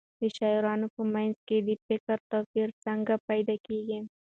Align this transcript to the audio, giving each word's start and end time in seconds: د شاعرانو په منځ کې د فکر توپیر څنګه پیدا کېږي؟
د 0.19 0.23
شاعرانو 0.37 0.87
په 0.95 1.01
منځ 1.13 1.35
کې 1.47 1.57
د 1.67 1.69
فکر 1.85 2.17
توپیر 2.31 2.69
څنګه 2.85 3.13
پیدا 3.29 3.55
کېږي؟ 3.65 3.99